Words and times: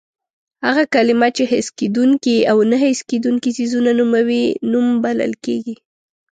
هغه 0.65 0.83
کلمه 0.95 1.27
چې 1.35 1.43
حس 1.51 1.67
کېدونکي 1.79 2.35
او 2.51 2.57
نه 2.69 2.77
حس 2.83 2.99
کېدونکي 3.09 3.49
څیزونه 3.57 3.89
نوموي 3.99 4.45
نوم 4.71 4.87
بلل 5.03 5.31
کېږي. 5.45 5.75